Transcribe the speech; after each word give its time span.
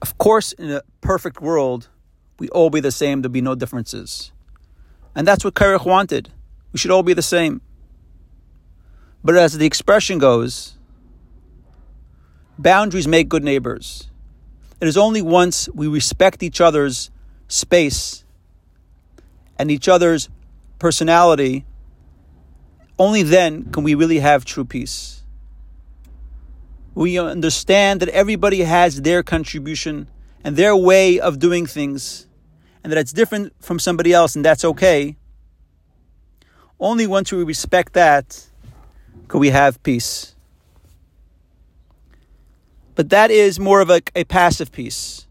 Of 0.00 0.18
course, 0.18 0.52
in 0.52 0.70
a 0.70 0.82
perfect 1.00 1.40
world, 1.40 1.88
we 2.38 2.48
all 2.50 2.70
be 2.70 2.80
the 2.80 2.92
same, 2.92 3.22
there'll 3.22 3.32
be 3.32 3.40
no 3.40 3.54
differences. 3.54 4.32
And 5.14 5.26
that's 5.26 5.44
what 5.44 5.54
Korach 5.54 5.84
wanted. 5.84 6.30
We 6.72 6.78
should 6.78 6.90
all 6.90 7.02
be 7.02 7.14
the 7.14 7.22
same. 7.22 7.60
But 9.24 9.36
as 9.36 9.58
the 9.58 9.66
expression 9.66 10.18
goes, 10.18 10.76
boundaries 12.58 13.08
make 13.08 13.28
good 13.28 13.42
neighbors. 13.42 14.08
It 14.80 14.86
is 14.86 14.96
only 14.96 15.22
once 15.22 15.68
we 15.74 15.88
respect 15.88 16.42
each 16.42 16.60
other's 16.60 17.10
space 17.48 18.24
and 19.58 19.70
each 19.70 19.88
other's 19.88 20.28
personality, 20.78 21.64
only 22.98 23.22
then 23.24 23.64
can 23.72 23.82
we 23.82 23.94
really 23.94 24.20
have 24.20 24.44
true 24.44 24.64
peace. 24.64 25.24
We 26.98 27.16
understand 27.16 28.00
that 28.00 28.08
everybody 28.08 28.62
has 28.62 29.02
their 29.02 29.22
contribution 29.22 30.08
and 30.42 30.56
their 30.56 30.74
way 30.74 31.20
of 31.20 31.38
doing 31.38 31.64
things, 31.64 32.26
and 32.82 32.90
that 32.90 32.98
it's 32.98 33.12
different 33.12 33.52
from 33.60 33.78
somebody 33.78 34.12
else, 34.12 34.34
and 34.34 34.44
that's 34.44 34.64
okay. 34.64 35.16
Only 36.80 37.06
once 37.06 37.30
we 37.30 37.44
respect 37.44 37.92
that 37.92 38.48
can 39.28 39.38
we 39.38 39.50
have 39.50 39.80
peace. 39.84 40.34
But 42.96 43.10
that 43.10 43.30
is 43.30 43.60
more 43.60 43.80
of 43.80 43.90
a, 43.90 44.00
a 44.16 44.24
passive 44.24 44.72
peace. 44.72 45.28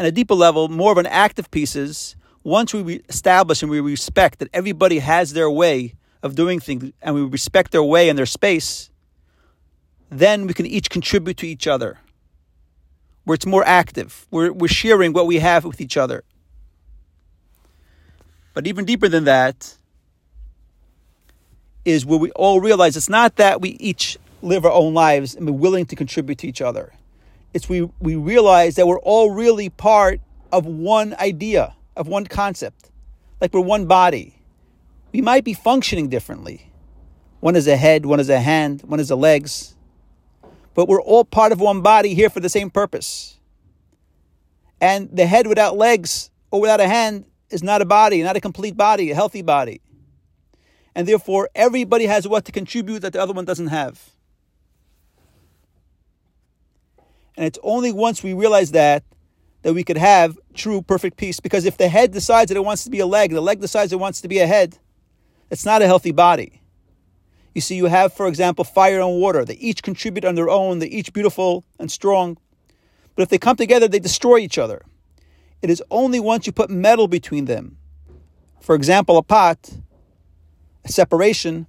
And 0.00 0.08
a 0.08 0.10
deeper 0.10 0.34
level, 0.34 0.68
more 0.68 0.90
of 0.90 0.98
an 0.98 1.06
active 1.06 1.48
peace 1.52 1.76
is 1.76 2.16
once 2.42 2.74
we 2.74 2.94
establish 3.08 3.62
and 3.62 3.70
we 3.70 3.78
respect 3.78 4.40
that 4.40 4.48
everybody 4.52 4.98
has 4.98 5.32
their 5.32 5.48
way 5.48 5.94
of 6.22 6.34
doing 6.34 6.60
things 6.60 6.92
and 7.02 7.14
we 7.14 7.22
respect 7.22 7.72
their 7.72 7.82
way 7.82 8.08
and 8.08 8.18
their 8.18 8.26
space, 8.26 8.90
then 10.10 10.46
we 10.46 10.54
can 10.54 10.66
each 10.66 10.90
contribute 10.90 11.36
to 11.38 11.46
each 11.46 11.66
other. 11.66 11.98
Where 13.24 13.34
it's 13.34 13.46
more 13.46 13.64
active, 13.66 14.26
we're, 14.30 14.52
we're 14.52 14.68
sharing 14.68 15.12
what 15.12 15.26
we 15.26 15.36
have 15.36 15.64
with 15.64 15.80
each 15.80 15.96
other. 15.96 16.24
But 18.54 18.66
even 18.66 18.84
deeper 18.84 19.08
than 19.08 19.24
that 19.24 19.76
is 21.84 22.04
where 22.04 22.18
we 22.18 22.30
all 22.32 22.60
realize 22.60 22.96
it's 22.96 23.08
not 23.08 23.36
that 23.36 23.60
we 23.60 23.70
each 23.70 24.18
live 24.42 24.64
our 24.64 24.72
own 24.72 24.94
lives 24.94 25.34
and 25.34 25.46
be 25.46 25.52
willing 25.52 25.86
to 25.86 25.96
contribute 25.96 26.38
to 26.38 26.48
each 26.48 26.60
other. 26.60 26.92
It's 27.54 27.68
we, 27.68 27.82
we 28.00 28.16
realize 28.16 28.76
that 28.76 28.86
we're 28.86 29.00
all 29.00 29.30
really 29.30 29.68
part 29.68 30.20
of 30.52 30.66
one 30.66 31.14
idea, 31.14 31.74
of 31.96 32.08
one 32.08 32.26
concept. 32.26 32.90
Like 33.40 33.52
we're 33.52 33.60
one 33.60 33.86
body. 33.86 34.34
We 35.12 35.20
might 35.20 35.44
be 35.44 35.54
functioning 35.54 36.08
differently. 36.08 36.72
One 37.40 37.56
is 37.56 37.66
a 37.66 37.76
head, 37.76 38.06
one 38.06 38.20
is 38.20 38.28
a 38.28 38.40
hand, 38.40 38.82
one 38.82 39.00
is 39.00 39.10
a 39.10 39.16
legs. 39.16 39.74
But 40.74 40.88
we're 40.88 41.02
all 41.02 41.24
part 41.24 41.52
of 41.52 41.60
one 41.60 41.80
body 41.80 42.14
here 42.14 42.30
for 42.30 42.40
the 42.40 42.48
same 42.48 42.70
purpose. 42.70 43.38
And 44.80 45.08
the 45.12 45.26
head 45.26 45.46
without 45.46 45.76
legs 45.76 46.30
or 46.50 46.60
without 46.60 46.80
a 46.80 46.88
hand 46.88 47.24
is 47.50 47.62
not 47.62 47.82
a 47.82 47.84
body, 47.84 48.22
not 48.22 48.36
a 48.36 48.40
complete 48.40 48.76
body, 48.76 49.10
a 49.10 49.14
healthy 49.14 49.42
body. 49.42 49.80
And 50.94 51.06
therefore, 51.06 51.48
everybody 51.54 52.06
has 52.06 52.26
what 52.26 52.44
to 52.46 52.52
contribute 52.52 53.00
that 53.00 53.12
the 53.12 53.20
other 53.20 53.32
one 53.32 53.44
doesn't 53.44 53.68
have. 53.68 54.10
And 57.36 57.46
it's 57.46 57.58
only 57.62 57.92
once 57.92 58.22
we 58.22 58.34
realize 58.34 58.72
that 58.72 59.02
that 59.62 59.74
we 59.74 59.84
could 59.84 59.98
have 59.98 60.38
true 60.54 60.82
perfect 60.82 61.16
peace. 61.16 61.40
Because 61.40 61.64
if 61.66 61.76
the 61.76 61.88
head 61.88 62.12
decides 62.12 62.48
that 62.48 62.56
it 62.56 62.64
wants 62.64 62.84
to 62.84 62.90
be 62.90 62.98
a 63.00 63.06
leg, 63.06 63.30
the 63.30 63.40
leg 63.40 63.60
decides 63.60 63.92
it 63.92 64.00
wants 64.00 64.20
to 64.22 64.28
be 64.28 64.38
a 64.38 64.46
head, 64.46 64.78
it's 65.50 65.64
not 65.64 65.82
a 65.82 65.86
healthy 65.86 66.12
body. 66.12 66.62
You 67.54 67.60
see, 67.60 67.74
you 67.74 67.86
have, 67.86 68.12
for 68.12 68.28
example, 68.28 68.64
fire 68.64 69.00
and 69.00 69.20
water. 69.20 69.44
They 69.44 69.54
each 69.54 69.82
contribute 69.82 70.24
on 70.24 70.34
their 70.34 70.48
own, 70.48 70.78
they're 70.78 70.88
each 70.88 71.12
beautiful 71.12 71.64
and 71.78 71.90
strong. 71.90 72.38
But 73.16 73.22
if 73.24 73.28
they 73.28 73.38
come 73.38 73.56
together, 73.56 73.88
they 73.88 73.98
destroy 73.98 74.38
each 74.38 74.56
other. 74.56 74.82
It 75.60 75.68
is 75.68 75.82
only 75.90 76.20
once 76.20 76.46
you 76.46 76.52
put 76.52 76.70
metal 76.70 77.08
between 77.08 77.46
them. 77.46 77.76
For 78.60 78.74
example, 78.74 79.16
a 79.16 79.22
pot, 79.22 79.70
a 80.84 80.88
separation, 80.92 81.66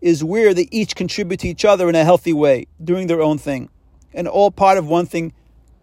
is 0.00 0.22
where 0.22 0.54
they 0.54 0.68
each 0.70 0.94
contribute 0.94 1.40
to 1.40 1.48
each 1.48 1.64
other 1.64 1.88
in 1.88 1.94
a 1.94 2.04
healthy 2.04 2.32
way, 2.32 2.66
doing 2.82 3.08
their 3.08 3.20
own 3.20 3.38
thing 3.38 3.68
and 4.14 4.26
all 4.26 4.50
part 4.50 4.78
of 4.78 4.86
one 4.86 5.06
thing 5.06 5.32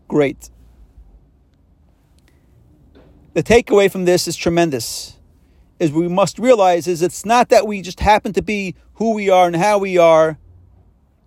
great. 0.07 0.49
The 3.33 3.43
takeaway 3.43 3.91
from 3.91 4.05
this 4.05 4.27
is 4.27 4.35
tremendous. 4.35 5.14
Is 5.79 5.91
we 5.91 6.07
must 6.07 6.39
realize 6.39 6.87
is 6.87 7.01
it's 7.01 7.25
not 7.25 7.49
that 7.49 7.67
we 7.67 7.81
just 7.81 7.99
happen 7.99 8.33
to 8.33 8.41
be 8.41 8.75
who 8.93 9.13
we 9.13 9.29
are 9.29 9.47
and 9.47 9.55
how 9.55 9.77
we 9.77 9.97
are. 9.97 10.37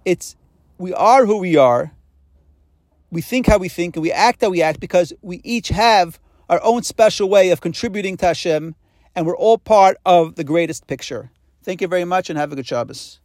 It's 0.04 0.36
we 0.78 0.92
are 0.94 1.26
who 1.26 1.38
we 1.38 1.56
are. 1.56 1.92
We 3.10 3.20
think 3.20 3.46
how 3.46 3.58
we 3.58 3.68
think 3.68 3.96
and 3.96 4.02
we 4.02 4.12
act 4.12 4.42
how 4.42 4.50
we 4.50 4.62
act 4.62 4.80
because 4.80 5.12
we 5.22 5.40
each 5.44 5.68
have 5.68 6.18
our 6.48 6.60
own 6.62 6.82
special 6.82 7.28
way 7.28 7.50
of 7.50 7.60
contributing 7.60 8.16
to 8.18 8.26
Hashem 8.26 8.74
and 9.14 9.26
we're 9.26 9.36
all 9.36 9.58
part 9.58 9.96
of 10.06 10.36
the 10.36 10.44
greatest 10.44 10.86
picture. 10.86 11.30
Thank 11.62 11.80
you 11.80 11.88
very 11.88 12.04
much 12.04 12.30
and 12.30 12.38
have 12.38 12.52
a 12.52 12.56
good 12.56 12.66
Shabbos. 12.66 13.20